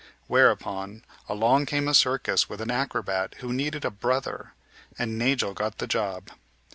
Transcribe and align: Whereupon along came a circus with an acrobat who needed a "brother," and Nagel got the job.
Whereupon 0.25 1.03
along 1.29 1.67
came 1.67 1.87
a 1.87 1.93
circus 1.93 2.49
with 2.49 2.59
an 2.59 2.71
acrobat 2.71 3.35
who 3.41 3.53
needed 3.53 3.85
a 3.85 3.91
"brother," 3.91 4.53
and 4.97 5.15
Nagel 5.15 5.53
got 5.53 5.77
the 5.77 5.85
job. 5.85 6.31